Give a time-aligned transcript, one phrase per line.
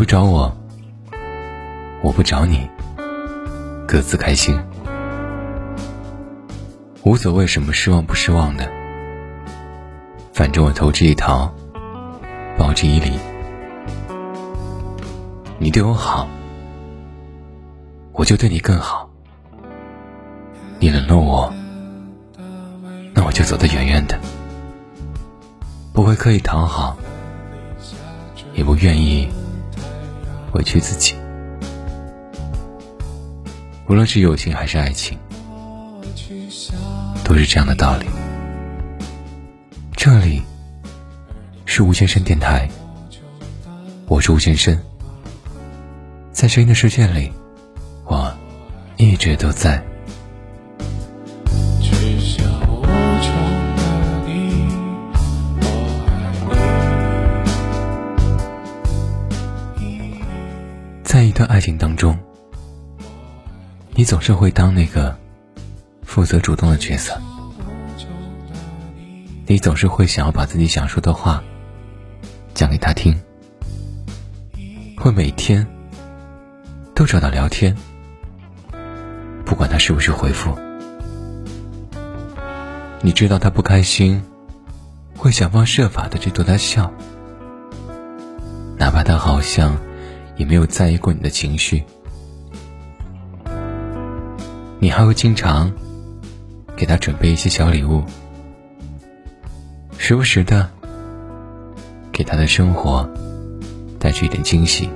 [0.00, 0.50] 不找我，
[2.02, 2.66] 我不找你，
[3.86, 4.58] 各自开心，
[7.02, 8.66] 无所谓什么失望不失望的，
[10.32, 11.52] 反正我投之以桃，
[12.56, 13.12] 报之以李。
[15.58, 16.26] 你对我好，
[18.12, 19.06] 我就对你更好。
[20.78, 21.52] 你冷落我，
[23.12, 24.18] 那我就走得远远的，
[25.92, 26.96] 不会刻意讨好，
[28.54, 29.28] 也不愿意
[30.52, 31.14] 委屈自己。
[33.88, 35.18] 无论是友情还是爱情，
[37.24, 38.06] 都是这样的道理。
[39.96, 40.42] 这里
[41.66, 42.68] 是吴先生电台，
[44.06, 44.78] 我是吴先生，
[46.32, 47.32] 在声音的世界里，
[48.04, 48.32] 我
[48.96, 49.89] 一直都在。
[61.20, 62.18] 在一段爱情当中，
[63.90, 65.14] 你总是会当那个
[66.02, 67.20] 负责主动的角色，
[69.46, 71.44] 你总是会想要把自己想说的话
[72.54, 73.14] 讲给他听，
[74.96, 75.66] 会每天
[76.94, 77.76] 都找他聊天，
[79.44, 80.58] 不管他是不是回复。
[83.02, 84.22] 你知道他不开心，
[85.18, 86.90] 会想方设法的去逗他笑，
[88.78, 89.76] 哪怕他好像。
[90.40, 91.84] 也没有在意过你的情绪，
[94.78, 95.70] 你还会经常
[96.74, 98.02] 给他准备一些小礼物，
[99.98, 100.70] 时不时的
[102.10, 103.06] 给他的生活
[103.98, 104.88] 带去一点惊喜。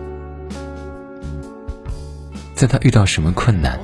[2.54, 3.78] 在他遇到什么困难，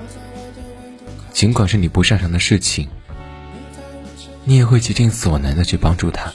[1.30, 2.89] 尽管是你不擅长的事情，
[4.45, 6.33] 你也会竭尽所能的去帮助他。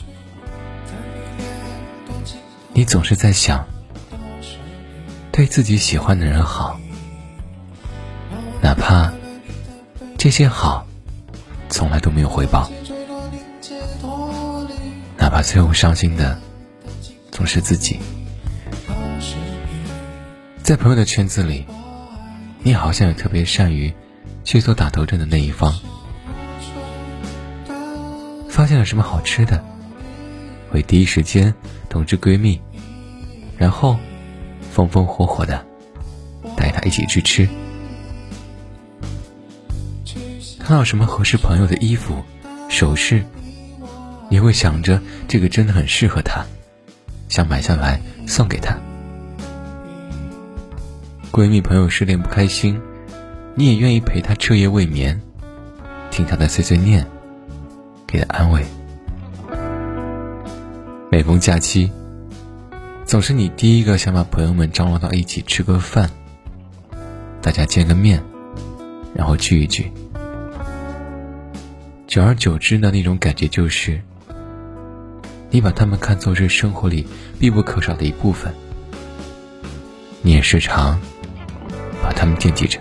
[2.73, 3.65] 你总是在想。
[5.35, 6.79] 对自己喜欢的人好，
[8.61, 9.11] 哪怕
[10.17, 10.87] 这些好
[11.67, 12.71] 从来都没有回报，
[15.17, 16.39] 哪怕最后伤心的
[17.33, 17.99] 总是自己。
[20.63, 21.65] 在朋友的圈子里，
[22.63, 23.93] 你好像也特别善于
[24.45, 25.77] 去做打头阵的那一方。
[28.47, 29.61] 发现了什么好吃的，
[30.71, 31.53] 会第一时间
[31.89, 32.61] 通知闺蜜，
[33.57, 33.97] 然后。
[34.75, 35.65] 风风火火的
[36.57, 37.47] 带他一起去吃，
[40.59, 42.21] 看到什么合适朋友的衣服、
[42.67, 43.23] 首饰，
[44.27, 46.45] 你会想着这个真的很适合他，
[47.29, 48.77] 想买下来送给他。
[51.31, 52.77] 闺蜜朋友失恋不开心，
[53.55, 55.21] 你也愿意陪她彻夜未眠，
[56.11, 57.07] 听她的碎碎念，
[58.05, 58.61] 给她安慰。
[61.09, 61.89] 每逢假期。
[63.05, 66.09] 总是你第一个想把朋友们张罗到一起吃个饭，
[67.39, 68.21] 大家见个面，
[69.13, 69.91] 然后聚一聚。
[72.07, 74.01] 久而久之的那种感觉就是，
[75.51, 77.05] 你把他们看作是生活里
[77.39, 78.51] 必不可少的一部分，
[80.23, 80.99] 你也时常
[82.01, 82.79] 把他们惦记着。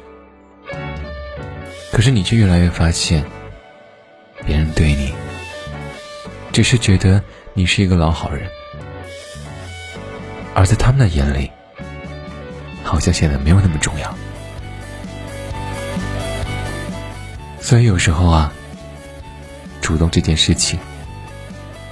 [1.92, 3.22] 可是你却越来越发现，
[4.46, 5.12] 别人对你
[6.50, 8.48] 只是觉得你是一个老好人。
[10.54, 11.50] 而在他们的眼里，
[12.82, 14.14] 好像显得没有那么重要。
[17.60, 18.52] 所以有时候啊，
[19.80, 20.78] 主动这件事情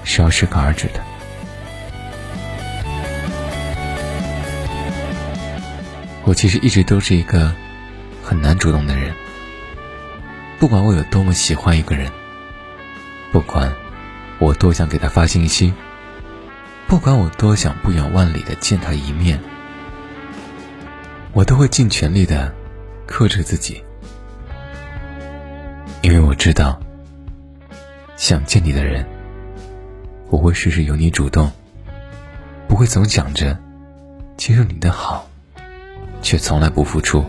[0.05, 1.01] 是要适可而止的。
[6.25, 7.53] 我其实一直都是一个
[8.23, 9.13] 很难主动的人，
[10.61, 12.11] 不管我有多么喜欢一个人，
[13.33, 13.73] 不管
[14.39, 15.75] 我多想给他发信息。
[16.93, 19.41] 不管我多想不远万里的见他一面，
[21.33, 22.55] 我都会尽全力的
[23.07, 23.83] 克制自己，
[26.03, 26.79] 因为我知道，
[28.19, 29.07] 想见你的人，
[30.29, 31.51] 我会事事由你主动，
[32.69, 33.59] 不会总想着
[34.37, 35.27] 接受你的好，
[36.21, 37.25] 却从来不付出。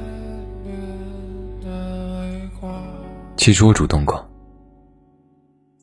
[3.37, 4.29] 其实我主动过，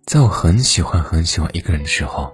[0.05, 2.31] 在我很喜欢很喜欢一个人的时候。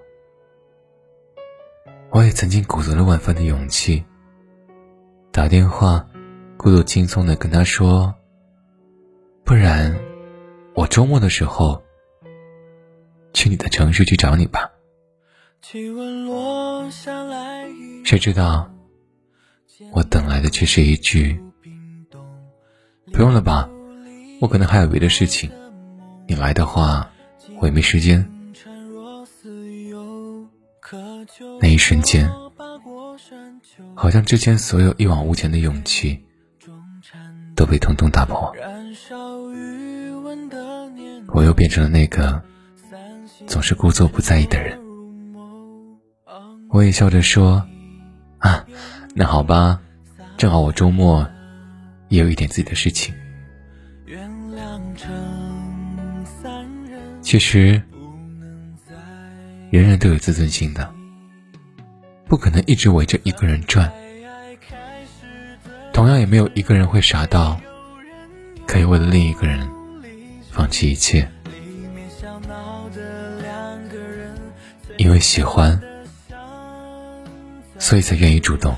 [2.17, 4.03] 我也曾经鼓足了万分的勇气，
[5.31, 6.09] 打电话，
[6.57, 8.15] 故作轻松的跟他说
[9.45, 9.95] ：“不然，
[10.75, 11.85] 我周末的时候
[13.35, 14.71] 去你的城市去找你吧。”
[18.03, 18.71] 谁知道，
[19.93, 21.39] 我等来的却是一句
[23.13, 23.69] ：“不用了吧，
[24.41, 25.51] 我可能还有别的事情，
[26.27, 27.11] 你来的话，
[27.61, 28.27] 我也没时间。”
[31.61, 32.31] 那一瞬间，
[33.95, 36.25] 好像之前所有一往无前的勇气
[37.55, 38.53] 都被通通打破。
[41.29, 42.43] 我又变成了那个
[43.47, 44.79] 总是故作不在意的人。
[46.69, 47.67] 我也笑着说
[48.39, 48.67] ：“啊，
[49.15, 49.81] 那好吧，
[50.37, 51.27] 正好我周末
[52.09, 53.15] 也有一点自己的事情。”
[57.23, 57.83] 其实，
[59.71, 60.95] 人人都有自尊心的，
[62.27, 63.91] 不可能一直围着一个人转。
[65.93, 67.59] 同样，也没有一个人会傻到
[68.67, 69.67] 可以为了另一个人
[70.51, 71.29] 放弃一切，
[74.97, 75.81] 因为喜欢。
[77.79, 78.75] 所以才愿意主动，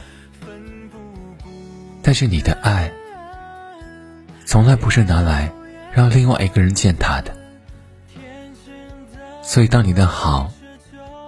[2.02, 2.90] 但是你的爱
[4.44, 5.50] 从来不是拿来
[5.92, 7.32] 让另外一个人践踏的。
[9.40, 10.52] 所以，当你的好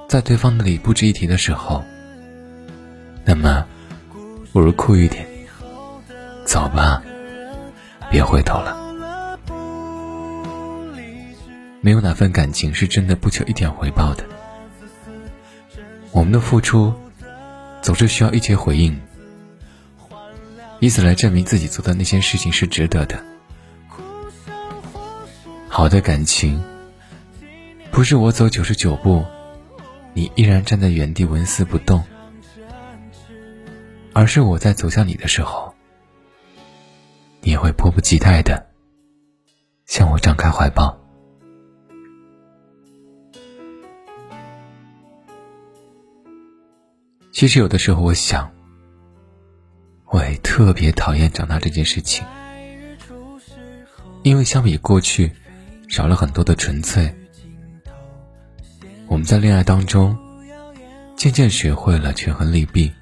[0.08, 1.82] 在对方那里不值一提的时候，
[3.24, 3.66] 那么
[4.52, 5.26] 不如酷一点，
[6.44, 7.02] 走吧，
[8.10, 8.76] 别回头了。
[11.80, 14.24] 没有哪份感情是真的不求一点回报的，
[16.12, 16.92] 我们的付出。
[17.82, 19.00] 总是需要一些回应，
[20.80, 23.24] 以此来证明自己做的那些事情是值得的。
[25.66, 26.62] 好的感情，
[27.90, 29.24] 不是我走九十九步，
[30.12, 32.04] 你依然站在原地纹丝不动，
[34.20, 35.74] 而是我在走向你的时候，
[37.40, 38.66] 你也会迫不及待的
[39.86, 40.94] 向我张开怀抱。
[47.32, 48.52] 其实有的时候，我想，
[50.10, 52.22] 我也特别讨厌长大这件事情，
[54.22, 55.32] 因为相比过去，
[55.88, 57.10] 少了很多的纯粹。
[59.06, 60.14] 我们在恋爱当中，
[61.16, 62.92] 渐渐学会了权衡利弊，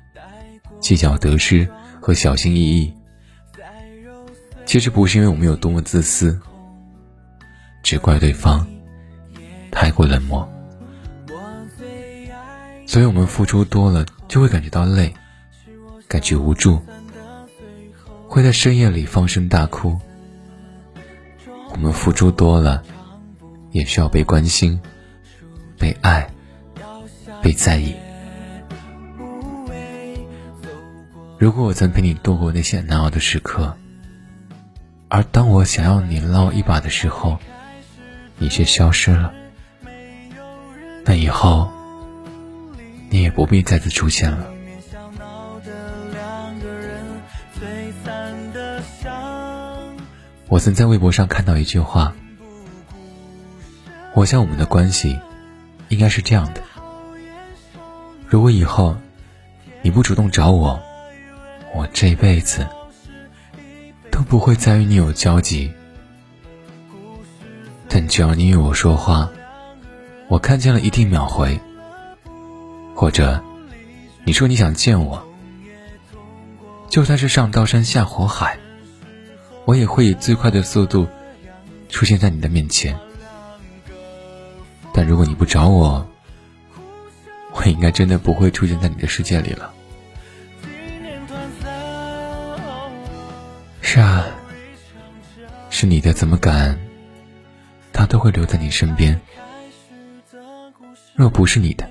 [0.80, 1.68] 计较得失
[2.00, 2.92] 和小心翼翼。
[4.66, 6.38] 其实不是因为我们有多么自私，
[7.82, 8.66] 只怪对方
[9.70, 10.46] 太过冷漠，
[12.86, 14.04] 所以我们付出多了。
[14.28, 15.10] 就会感觉到累，
[16.06, 16.78] 感觉无助，
[18.28, 19.98] 会在深夜里放声大哭。
[21.70, 22.82] 我们付出多了，
[23.70, 24.78] 也需要被关心、
[25.78, 26.30] 被爱、
[27.40, 27.94] 被在意。
[31.38, 33.76] 如果我曾陪你度过那些难熬的时刻，
[35.08, 37.38] 而当我想要你捞一把的时候，
[38.38, 39.32] 你却消失了，
[41.04, 41.70] 那以后。
[43.10, 44.46] 你也不必再次出现了。
[50.46, 52.12] 我曾在微博上看到一句话，
[54.12, 55.18] 我想我们的关系
[55.88, 56.60] 应该是这样的：
[58.26, 58.94] 如果以后
[59.80, 60.78] 你不主动找我，
[61.74, 62.66] 我这辈子
[64.10, 65.72] 都不会再与你有交集。
[67.88, 69.30] 但只要你与我说话，
[70.28, 71.58] 我看见了一定秒回。
[72.94, 73.42] 或者，
[74.24, 75.24] 你说你想见我，
[76.88, 78.58] 就算是上刀山下火海，
[79.64, 81.06] 我也会以最快的速度
[81.88, 82.98] 出现在你的面前。
[84.92, 86.04] 但如果你不找我，
[87.52, 89.72] 我应该真的不会出现在你的世界里了。
[93.98, 94.24] 是啊，
[95.70, 96.78] 是你的怎么敢，
[97.92, 99.20] 他都会留在你身边。
[101.16, 101.84] 若不是你的。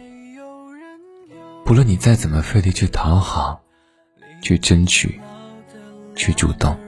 [1.65, 3.61] 不论你再怎么费力去讨好、
[4.41, 5.19] 去争取、
[6.15, 6.79] 去主动，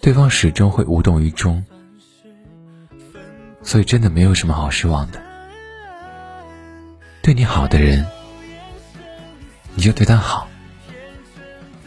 [0.00, 1.64] 对方始终会无动于衷。
[3.60, 5.20] 所以，真的没有什么好失望的。
[7.22, 8.06] 对你好的人，
[9.74, 10.46] 你就对他好；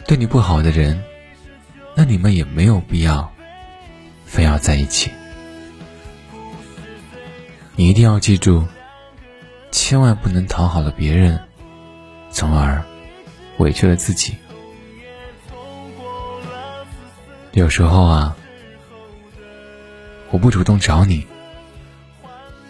[0.06, 1.02] 对你不好的人，
[2.00, 3.30] 那你们也没有必要
[4.24, 5.10] 非要在一起。
[7.76, 8.66] 你一定要记住。
[9.70, 11.38] 千万不能讨好了别人，
[12.30, 12.82] 从而
[13.58, 14.34] 委屈了自己。
[17.52, 18.34] 有时候啊，
[20.30, 21.26] 我不主动找你，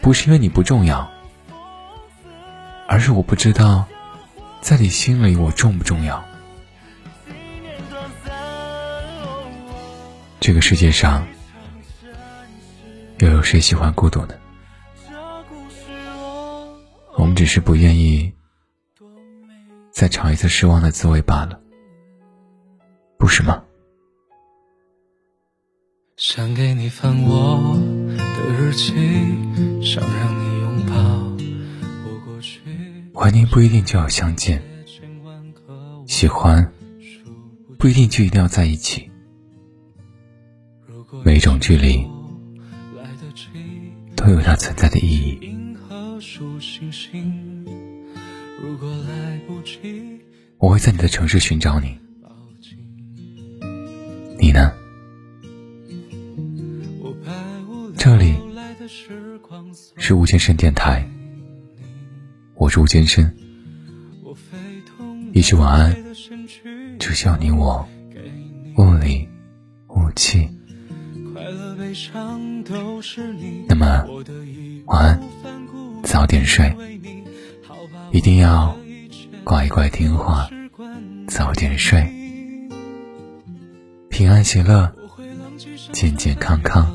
[0.01, 1.09] 不是因为你不重要，
[2.89, 3.87] 而是我不知道，
[4.61, 6.21] 在你心里我重不重要。
[10.41, 11.27] 这个世界上，
[13.19, 14.35] 又有谁喜欢孤独呢？
[17.19, 18.33] 我们只是不愿意
[19.93, 21.61] 再尝一次失望的滋味罢了，
[23.19, 23.63] 不是吗？
[26.17, 27.79] 想给你翻我
[28.17, 28.95] 的日记，
[29.85, 30.95] 想让你拥抱
[32.07, 32.63] 我过去。
[33.15, 34.63] 怀念不一定就要相见，
[36.07, 36.73] 喜欢
[37.79, 39.10] 不一定就一定要在一起，
[41.25, 42.07] 每一种距离
[44.17, 45.57] 都有它存在的意义。
[50.59, 51.99] 我会在你的城市寻找你，
[54.39, 54.73] 你呢？
[57.97, 58.35] 这里
[59.97, 61.09] 是吴健生电台，
[62.55, 63.35] 我是吴健生。
[65.33, 65.97] 一句晚安，
[66.99, 67.89] 就需要你我
[68.77, 69.29] 雾里
[69.89, 70.49] 雾气。
[73.67, 74.05] 那么，
[74.85, 75.23] 晚安，
[76.03, 76.71] 早点睡，
[78.13, 78.77] 一定要
[79.45, 80.51] 乖乖听话，
[81.27, 82.07] 早点睡，
[84.11, 84.93] 平安喜乐，
[85.91, 86.87] 健健康康。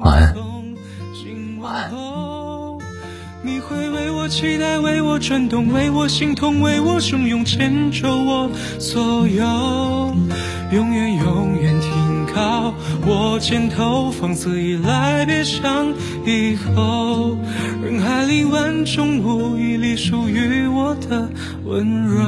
[0.00, 0.34] 晚安，
[1.60, 1.92] 晚安。
[3.42, 10.14] 你会为我期待，为我转动，为我心痛，为我汹涌，牵着我所有，
[10.70, 11.80] 永远永远
[13.04, 15.92] 我肩头，放肆依赖，别想
[16.24, 17.36] 以后。
[17.82, 21.28] 人海里万种无一粒属于我的
[21.64, 22.22] 温柔。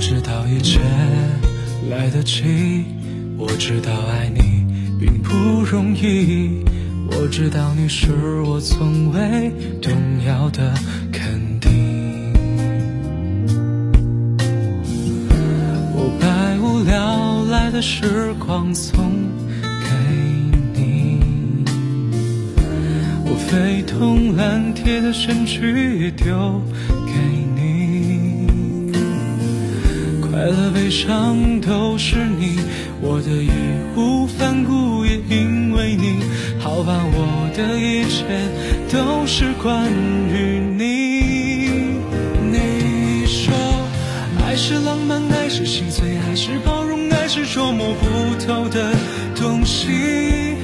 [0.00, 0.80] 知道一切
[1.90, 2.86] 来得及，
[3.40, 4.66] 我知道爱你
[5.00, 6.62] 并不容易，
[7.10, 9.90] 我知道你是我从未动
[10.26, 10.74] 摇的
[11.10, 11.70] 肯定。
[15.94, 19.10] 我百无聊赖的时光送
[19.64, 19.88] 给
[20.74, 21.18] 你，
[23.24, 26.60] 我非同蓝铁的身躯丢
[30.40, 32.58] 快乐悲伤都是你，
[33.02, 33.50] 我的义
[33.94, 36.20] 无反顾也因为你。
[36.58, 38.24] 好吧，我的一切
[38.90, 39.84] 都是关
[40.32, 42.00] 于你。
[42.50, 43.52] 你说，
[44.42, 48.94] 爱是浪漫，爱是心碎，爱是包容，爱是捉摸不透的
[49.36, 50.56] 东西。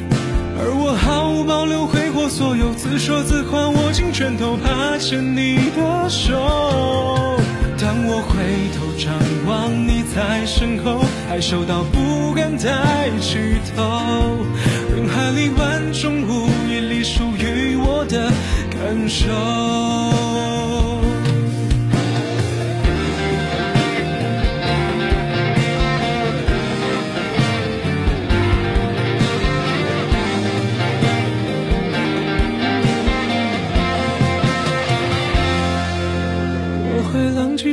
[0.59, 7.36] 而我毫无保留挥霍所有，自说自话，握紧拳头，怕牵你的手。
[7.79, 9.13] 当我回头张
[9.47, 13.39] 望你在身后，害羞到不敢抬起
[13.77, 14.47] 头。
[14.95, 18.33] 人海里万种无一里属于我的
[18.71, 19.86] 感受。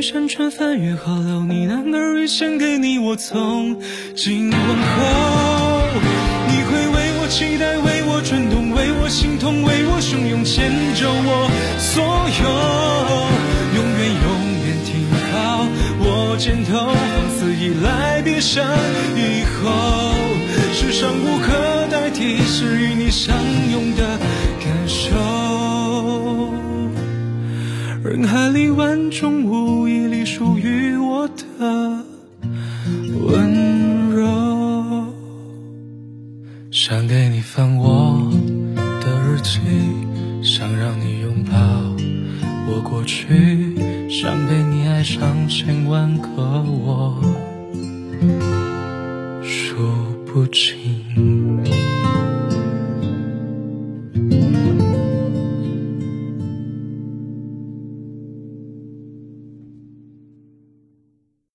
[0.02, 3.76] 山川翻越河流，呢喃耳语，献给你，我从
[4.16, 4.64] 今往后。
[6.48, 12.44] 你会为我期待，为我转动，为我心痛，为我汹涌，牵着我所有，
[13.76, 14.26] 永远永
[14.66, 15.66] 远停靠
[16.00, 16.94] 我肩头，放
[17.36, 18.64] 肆依赖，别想
[19.16, 19.62] 以后。
[20.72, 23.34] 世上无可代替，是与你相
[23.72, 23.73] 拥
[36.86, 38.30] 想给你翻我
[38.76, 39.58] 的日记，
[40.42, 41.56] 想让你拥抱
[42.68, 43.74] 我过去，
[44.10, 46.28] 想被你爱上千万个
[46.62, 47.18] 我，
[49.42, 49.78] 数
[50.26, 50.93] 不清。